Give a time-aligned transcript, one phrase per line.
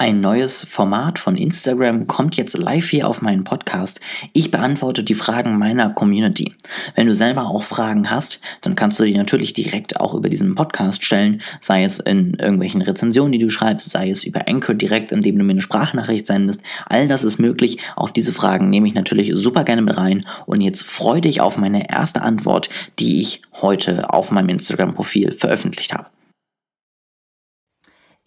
[0.00, 3.98] Ein neues Format von Instagram kommt jetzt live hier auf meinen Podcast.
[4.32, 6.54] Ich beantworte die Fragen meiner Community.
[6.94, 10.54] Wenn du selber auch Fragen hast, dann kannst du die natürlich direkt auch über diesen
[10.54, 15.10] Podcast stellen, sei es in irgendwelchen Rezensionen, die du schreibst, sei es über Anchor direkt,
[15.10, 16.62] indem du mir eine Sprachnachricht sendest.
[16.86, 17.78] All das ist möglich.
[17.96, 20.24] Auch diese Fragen nehme ich natürlich super gerne mit rein.
[20.46, 22.68] Und jetzt freu dich auf meine erste Antwort,
[23.00, 26.06] die ich heute auf meinem Instagram-Profil veröffentlicht habe.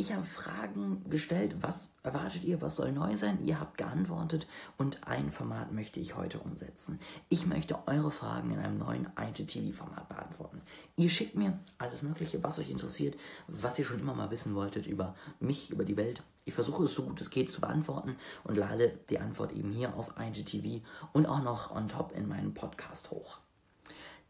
[0.00, 3.44] Ich habe Fragen gestellt, was erwartet ihr, was soll neu sein?
[3.44, 4.46] Ihr habt geantwortet
[4.78, 6.98] und ein Format möchte ich heute umsetzen.
[7.28, 10.62] Ich möchte eure Fragen in einem neuen IGTV-Format beantworten.
[10.96, 14.86] Ihr schickt mir alles Mögliche, was euch interessiert, was ihr schon immer mal wissen wolltet
[14.86, 16.22] über mich, über die Welt.
[16.46, 19.94] Ich versuche es so gut es geht zu beantworten und lade die Antwort eben hier
[19.98, 23.40] auf IGTV und auch noch on top in meinen Podcast hoch.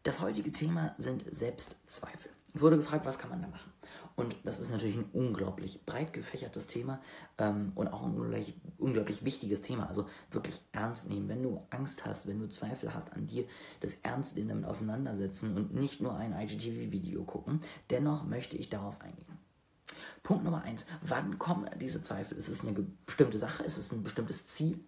[0.03, 2.31] Das heutige Thema sind Selbstzweifel.
[2.53, 3.71] Ich wurde gefragt, was kann man da machen?
[4.15, 7.01] Und das ist natürlich ein unglaublich breit gefächertes Thema
[7.37, 9.87] ähm, und auch ein unglaublich, unglaublich wichtiges Thema.
[9.87, 11.29] Also wirklich ernst nehmen.
[11.29, 13.45] Wenn du Angst hast, wenn du Zweifel hast an dir,
[13.79, 17.61] das ernst nehmen, damit auseinandersetzen und nicht nur ein IGTV-Video gucken.
[17.91, 19.37] Dennoch möchte ich darauf eingehen.
[20.23, 20.87] Punkt Nummer eins.
[21.01, 22.37] Wann kommen diese Zweifel?
[22.37, 22.73] Ist es eine
[23.05, 23.63] bestimmte Sache?
[23.63, 24.79] Ist es ein bestimmtes Ziel?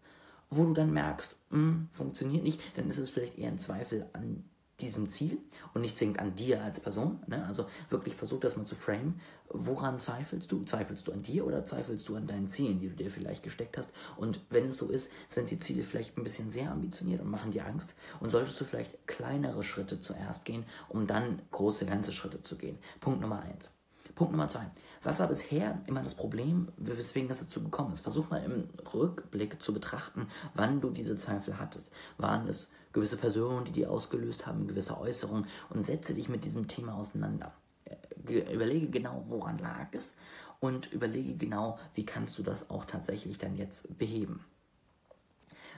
[0.49, 4.09] Wo du dann merkst, mh, hm, funktioniert nicht, dann ist es vielleicht eher ein Zweifel
[4.13, 4.43] an
[4.79, 5.37] diesem Ziel
[5.73, 7.19] und nicht zwingend an dir als Person.
[7.27, 7.45] Ne?
[7.45, 9.19] Also wirklich versuch das mal zu frame.
[9.49, 10.63] Woran zweifelst du?
[10.63, 13.77] Zweifelst du an dir oder zweifelst du an deinen Zielen, die du dir vielleicht gesteckt
[13.77, 13.91] hast?
[14.17, 17.51] Und wenn es so ist, sind die Ziele vielleicht ein bisschen sehr ambitioniert und machen
[17.51, 17.93] dir Angst.
[18.19, 22.79] Und solltest du vielleicht kleinere Schritte zuerst gehen, um dann große ganze Schritte zu gehen.
[22.99, 23.69] Punkt Nummer eins.
[24.15, 24.65] Punkt Nummer zwei.
[25.03, 28.01] Was war bisher immer das Problem, weswegen das dazu gekommen ist?
[28.01, 31.91] Versuch mal im Rückblick zu betrachten, wann du diese Zweifel hattest.
[32.17, 36.67] Waren es gewisse Personen, die die ausgelöst haben, gewisse Äußerungen und setze dich mit diesem
[36.67, 37.53] Thema auseinander.
[37.85, 40.13] Äh, überlege genau, woran lag es
[40.59, 44.45] und überlege genau, wie kannst du das auch tatsächlich dann jetzt beheben.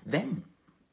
[0.03, 0.43] Wenn,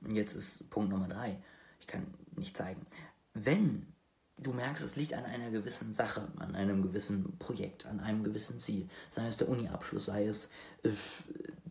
[0.08, 1.36] jetzt ist Punkt Nummer drei,
[1.80, 2.06] ich kann
[2.36, 2.86] nicht zeigen,
[3.34, 3.92] wenn
[4.38, 8.58] du merkst, es liegt an einer gewissen Sache, an einem gewissen Projekt, an einem gewissen
[8.58, 10.48] Ziel, sei es der Uni-Abschluss, sei es
[10.82, 10.90] äh,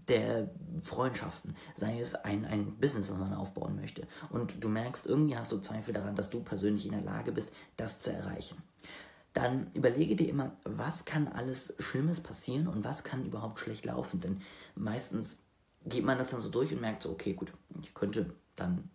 [0.07, 0.49] der
[0.83, 4.07] Freundschaften, sei es ein, ein Business, das man aufbauen möchte.
[4.29, 7.51] Und du merkst, irgendwie hast du Zweifel daran, dass du persönlich in der Lage bist,
[7.77, 8.57] das zu erreichen.
[9.33, 14.19] Dann überlege dir immer, was kann alles Schlimmes passieren und was kann überhaupt schlecht laufen.
[14.19, 14.41] Denn
[14.75, 15.39] meistens
[15.85, 18.89] geht man das dann so durch und merkt so, okay, gut, ich könnte dann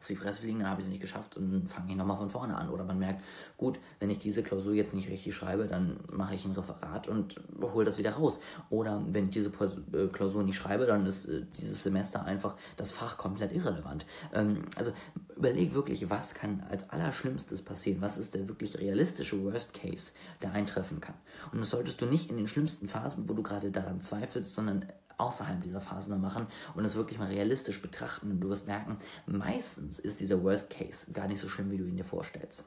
[0.00, 2.30] auf die Fresse fliegen, dann habe ich es nicht geschafft und fange ich nochmal von
[2.30, 2.70] vorne an.
[2.70, 3.22] Oder man merkt,
[3.58, 7.36] gut, wenn ich diese Klausur jetzt nicht richtig schreibe, dann mache ich ein Referat und
[7.60, 8.40] hole das wieder raus.
[8.70, 12.90] Oder wenn ich diese äh, Klausur nicht schreibe, dann ist äh, dieses Semester einfach das
[12.90, 14.06] Fach komplett irrelevant.
[14.32, 14.92] Ähm, also
[15.36, 18.00] überleg wirklich, was kann als Allerschlimmstes passieren?
[18.00, 21.14] Was ist der wirklich realistische Worst Case, der eintreffen kann?
[21.52, 24.86] Und das solltest du nicht in den schlimmsten Phasen, wo du gerade daran zweifelst, sondern
[25.20, 28.30] außerhalb dieser Phase machen und es wirklich mal realistisch betrachten.
[28.30, 31.84] Und du wirst merken, meistens ist dieser Worst Case gar nicht so schlimm, wie du
[31.84, 32.64] ihn dir vorstellst.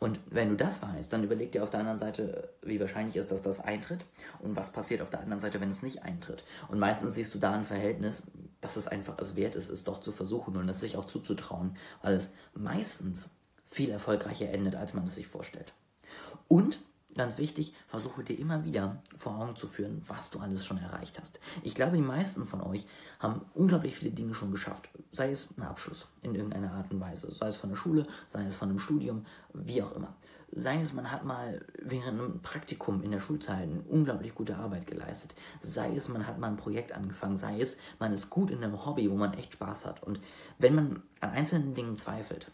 [0.00, 3.30] Und wenn du das weißt, dann überleg dir auf der anderen Seite, wie wahrscheinlich ist,
[3.30, 4.04] dass das eintritt
[4.40, 6.44] und was passiert auf der anderen Seite, wenn es nicht eintritt.
[6.68, 8.24] Und meistens siehst du da ein Verhältnis,
[8.60, 11.76] dass es einfach es wert ist, es doch zu versuchen und es sich auch zuzutrauen,
[12.02, 13.30] weil es meistens
[13.66, 15.72] viel erfolgreicher endet, als man es sich vorstellt.
[16.48, 16.80] Und
[17.14, 21.18] ganz wichtig, versuche dir immer wieder vor Augen zu führen, was du alles schon erreicht
[21.18, 21.38] hast.
[21.62, 22.86] Ich glaube, die meisten von euch
[23.18, 24.88] haben unglaublich viele Dinge schon geschafft.
[25.12, 28.44] Sei es ein Abschluss in irgendeiner Art und Weise, sei es von der Schule, sei
[28.44, 30.14] es von einem Studium, wie auch immer.
[30.56, 34.86] Sei es, man hat mal während einem Praktikum in der Schulzeit eine unglaublich gute Arbeit
[34.86, 35.34] geleistet.
[35.60, 37.36] Sei es, man hat mal ein Projekt angefangen.
[37.36, 40.04] Sei es, man ist gut in einem Hobby, wo man echt Spaß hat.
[40.04, 40.20] Und
[40.58, 42.52] wenn man an einzelnen Dingen zweifelt,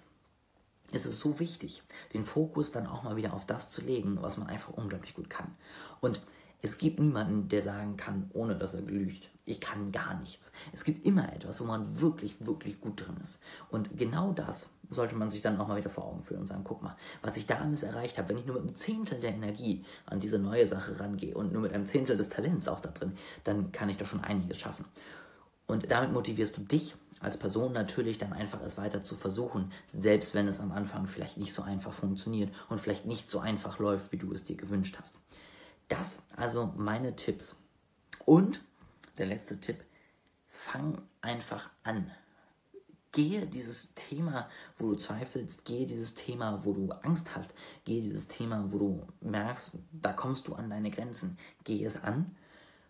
[0.93, 1.83] ist es so wichtig,
[2.15, 5.31] den Fokus dann auch mal wieder auf das zu legen, was man einfach unglaublich gut
[5.31, 5.55] kann.
[6.01, 6.21] Und
[6.63, 10.53] es gibt niemanden, der sagen kann, ohne dass er lügt, ich kann gar nichts.
[10.73, 13.41] Es gibt immer etwas, wo man wirklich, wirklich gut drin ist.
[13.71, 16.65] Und genau das sollte man sich dann auch mal wieder vor Augen führen und sagen,
[16.65, 19.33] guck mal, was ich da alles erreicht habe, wenn ich nur mit einem Zehntel der
[19.33, 22.91] Energie an diese neue Sache rangehe und nur mit einem Zehntel des Talents auch da
[22.91, 24.85] drin, dann kann ich doch schon einiges schaffen.
[25.67, 30.35] Und damit motivierst du dich als Person natürlich dann einfach es weiter zu versuchen, selbst
[30.35, 34.11] wenn es am Anfang vielleicht nicht so einfach funktioniert und vielleicht nicht so einfach läuft,
[34.13, 35.15] wie du es dir gewünscht hast.
[35.89, 37.57] Das also meine Tipps.
[38.25, 38.63] Und
[39.19, 39.85] der letzte Tipp,
[40.49, 42.11] fang einfach an.
[43.13, 47.53] Gehe dieses Thema, wo du zweifelst, gehe dieses Thema, wo du Angst hast,
[47.85, 51.37] gehe dieses Thema, wo du merkst, da kommst du an deine Grenzen.
[51.65, 52.37] Gehe es an,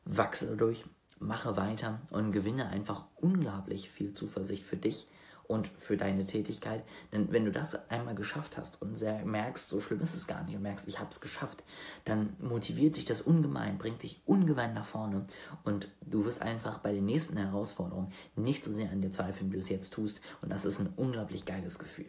[0.04, 0.84] wachse dadurch,
[1.20, 5.06] mache weiter und gewinne einfach unglaublich viel Zuversicht für dich
[5.50, 6.84] und für deine Tätigkeit.
[7.12, 10.54] Denn wenn du das einmal geschafft hast und merkst, so schlimm ist es gar nicht
[10.54, 11.64] und merkst, ich habe es geschafft,
[12.04, 15.24] dann motiviert dich das ungemein, bringt dich ungemein nach vorne
[15.64, 19.56] und du wirst einfach bei den nächsten Herausforderungen nicht so sehr an dir zweifeln, wie
[19.56, 22.06] du es jetzt tust und das ist ein unglaublich geiles Gefühl.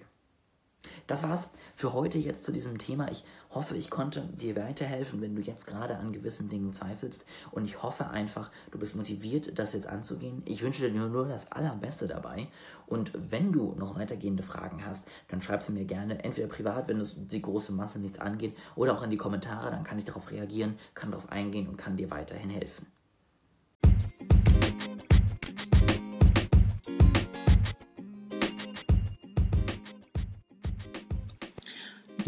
[1.07, 3.11] Das war's für heute jetzt zu diesem Thema.
[3.11, 7.25] Ich hoffe, ich konnte dir weiterhelfen, wenn du jetzt gerade an gewissen Dingen zweifelst.
[7.51, 10.41] Und ich hoffe einfach, du bist motiviert, das jetzt anzugehen.
[10.45, 12.47] Ich wünsche dir nur das Allerbeste dabei.
[12.87, 16.23] Und wenn du noch weitergehende Fragen hast, dann schreib sie mir gerne.
[16.23, 19.71] Entweder privat, wenn es die große Masse nichts angeht, oder auch in die Kommentare.
[19.71, 22.87] Dann kann ich darauf reagieren, kann darauf eingehen und kann dir weiterhin helfen.